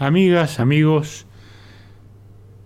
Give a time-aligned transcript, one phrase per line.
[0.00, 1.26] Amigas, amigos,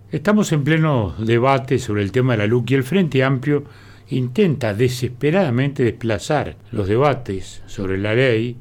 [0.09, 3.65] estamos en pleno debate sobre el tema de la LUC y el Frente Amplio
[4.07, 8.55] intenta desesperadamente desplazar los debates sobre la ley,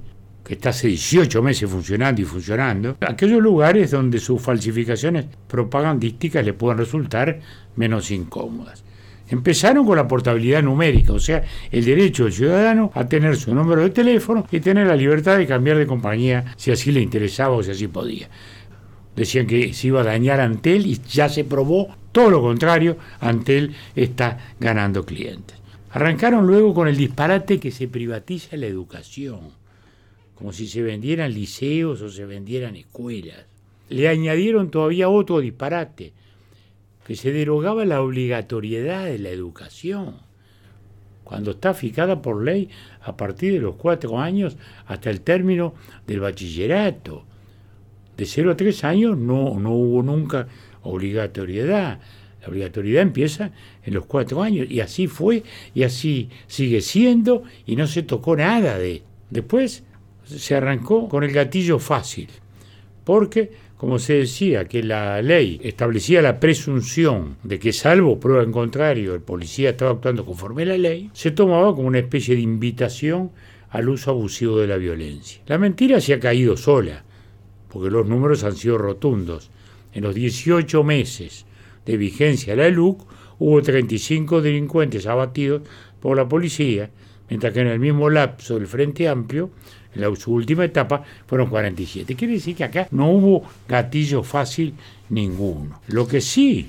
[0.45, 6.45] que está hace 18 meses funcionando y funcionando, a aquellos lugares donde sus falsificaciones propagandísticas
[6.45, 7.39] le puedan resultar
[7.77, 8.83] menos incómodas.
[9.29, 13.83] Empezaron con la portabilidad numérica, o sea, el derecho del ciudadano a tener su número
[13.83, 17.63] de teléfono y tener la libertad de cambiar de compañía si así le interesaba o
[17.63, 18.29] si así podía.
[19.17, 23.75] Decían que se iba a dañar Antel y ya se probó todo lo contrario, Antel
[23.97, 25.59] está ganando clientes.
[25.91, 29.51] Arrancaron luego con el disparate que se privatiza la educación,
[30.35, 33.47] como si se vendieran liceos o se vendieran escuelas.
[33.89, 36.13] Le añadieron todavía otro disparate,
[37.07, 40.17] que se derogaba la obligatoriedad de la educación,
[41.23, 42.71] cuando está fijada por ley
[43.03, 45.75] a partir de los cuatro años hasta el término
[46.07, 47.25] del bachillerato.
[48.17, 50.47] De cero a tres años no, no hubo nunca
[50.83, 52.01] obligatoriedad.
[52.43, 53.53] La obligatoriedad empieza
[53.83, 55.43] en los cuatro años y así fue
[55.75, 59.03] y así sigue siendo y no se tocó nada de...
[59.31, 59.83] Después
[60.25, 62.29] se arrancó con el gatillo fácil,
[63.05, 68.53] porque como se decía que la ley establecía la presunción de que salvo prueba en
[68.53, 72.43] contrario el policía estaba actuando conforme a la ley, se tomaba como una especie de
[72.43, 73.31] invitación
[73.71, 75.43] al uso abusivo de la violencia.
[75.47, 77.05] La mentira se ha caído sola,
[77.75, 79.51] porque los números han sido rotundos.
[79.93, 81.45] En los 18 meses
[81.85, 83.05] de vigencia de la LUC
[83.41, 85.63] hubo 35 delincuentes abatidos
[86.01, 86.91] por la policía,
[87.29, 89.51] mientras que en el mismo lapso del Frente Amplio
[89.93, 92.15] en la, su última etapa fueron 47.
[92.15, 94.75] Quiere decir que acá no hubo gatillo fácil
[95.11, 95.81] ninguno.
[95.89, 96.69] Lo que sí,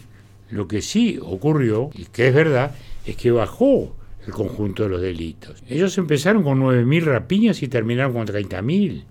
[0.50, 2.72] lo que sí ocurrió, y que es verdad,
[3.06, 5.62] es que bajó el conjunto de los delitos.
[5.70, 9.04] Ellos empezaron con 9.000 rapiñas y terminaron con 30.000.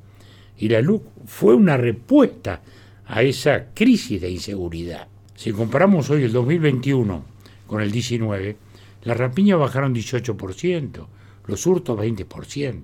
[0.58, 2.60] Y la LUC fue una respuesta
[3.06, 5.08] a esa crisis de inseguridad.
[5.34, 7.24] Si comparamos hoy el 2021
[7.66, 8.56] con el 19,
[9.02, 11.06] las rapiñas bajaron 18%,
[11.46, 12.82] los hurtos 20%.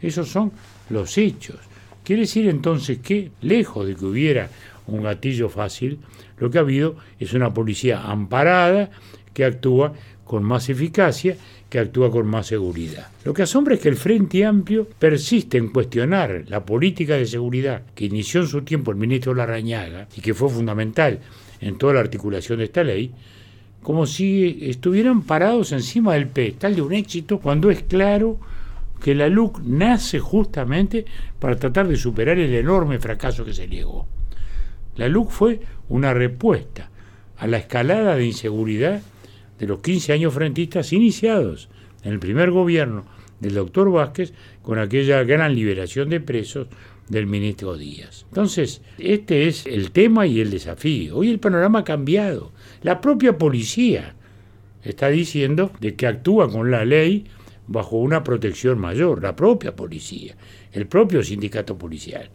[0.00, 0.52] Esos son
[0.90, 1.58] los hechos.
[2.04, 4.50] Quiere decir entonces que, lejos de que hubiera
[4.88, 6.00] un gatillo fácil,
[6.38, 8.90] lo que ha habido es una policía amparada
[9.32, 11.36] que actúa con más eficacia,
[11.68, 13.08] que actúa con más seguridad.
[13.24, 17.82] Lo que asombra es que el Frente Amplio persiste en cuestionar la política de seguridad
[17.94, 21.20] que inició en su tiempo el ministro Larrañaga y que fue fundamental
[21.60, 23.10] en toda la articulación de esta ley,
[23.82, 28.38] como si estuvieran parados encima del pedestal de un éxito cuando es claro
[29.02, 31.04] que la LUC nace justamente
[31.38, 34.06] para tratar de superar el enorme fracaso que se llegó.
[34.96, 36.90] La LUC fue una respuesta
[37.38, 39.00] a la escalada de inseguridad
[39.62, 41.68] de los 15 años frentistas iniciados
[42.02, 43.04] en el primer gobierno
[43.38, 46.66] del doctor Vázquez con aquella gran liberación de presos
[47.08, 48.26] del ministro Díaz.
[48.30, 51.18] Entonces, este es el tema y el desafío.
[51.18, 52.50] Hoy el panorama ha cambiado.
[52.82, 54.16] La propia policía
[54.82, 57.26] está diciendo de que actúa con la ley
[57.68, 60.34] bajo una protección mayor, la propia policía,
[60.72, 62.30] el propio sindicato policial.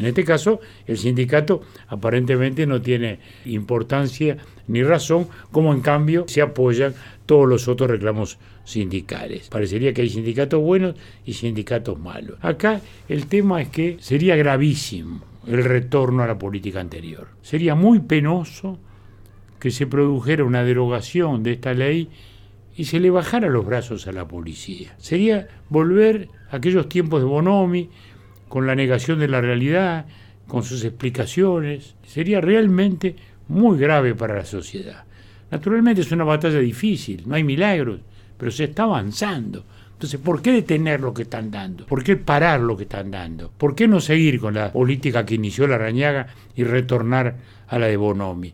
[0.00, 6.40] En este caso, el sindicato aparentemente no tiene importancia ni razón, como en cambio se
[6.40, 6.94] apoyan
[7.26, 9.50] todos los otros reclamos sindicales.
[9.50, 10.94] Parecería que hay sindicatos buenos
[11.26, 12.38] y sindicatos malos.
[12.40, 12.80] Acá
[13.10, 17.28] el tema es que sería gravísimo el retorno a la política anterior.
[17.42, 18.78] Sería muy penoso
[19.58, 22.08] que se produjera una derogación de esta ley
[22.74, 24.94] y se le bajara los brazos a la policía.
[24.96, 27.90] Sería volver a aquellos tiempos de Bonomi,
[28.50, 30.04] con la negación de la realidad,
[30.46, 31.94] con sus explicaciones.
[32.04, 33.16] Sería realmente
[33.48, 35.04] muy grave para la sociedad.
[35.50, 38.00] Naturalmente es una batalla difícil, no hay milagros,
[38.36, 39.64] pero se está avanzando.
[39.92, 41.86] Entonces, ¿por qué detener lo que están dando?
[41.86, 43.50] ¿Por qué parar lo que están dando?
[43.56, 47.36] ¿Por qué no seguir con la política que inició la Rañaga y retornar
[47.68, 48.52] a la de Bonomi?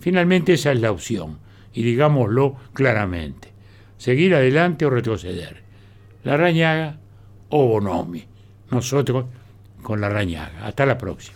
[0.00, 1.38] Finalmente esa es la opción
[1.72, 3.52] y digámoslo claramente,
[3.98, 5.62] seguir adelante o retroceder,
[6.24, 6.98] la rañaga
[7.50, 8.24] o Bonomi,
[8.72, 9.26] nosotros
[9.82, 10.66] con la rañaga.
[10.66, 11.30] Hasta la próxima.